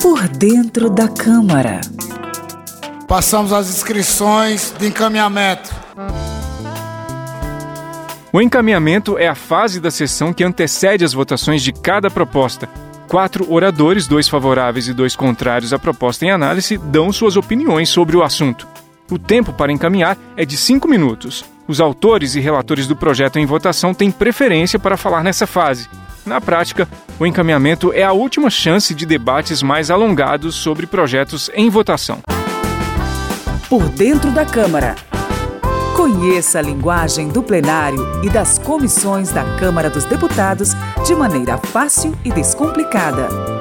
[0.00, 1.80] Por dentro da Câmara.
[3.06, 5.70] Passamos as inscrições de encaminhamento.
[8.32, 12.68] O encaminhamento é a fase da sessão que antecede as votações de cada proposta.
[13.06, 18.16] Quatro oradores, dois favoráveis e dois contrários à proposta em análise, dão suas opiniões sobre
[18.16, 18.66] o assunto.
[19.10, 21.44] O tempo para encaminhar é de cinco minutos.
[21.68, 25.86] Os autores e relatores do projeto em votação têm preferência para falar nessa fase.
[26.24, 31.68] Na prática, o encaminhamento é a última chance de debates mais alongados sobre projetos em
[31.68, 32.20] votação.
[33.68, 34.94] Por dentro da Câmara.
[35.96, 40.72] Conheça a linguagem do plenário e das comissões da Câmara dos Deputados
[41.04, 43.51] de maneira fácil e descomplicada.